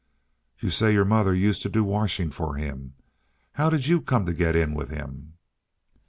[0.59, 2.95] "You say your mother used to do washing for him.
[3.51, 5.33] How did you come to get in with him?"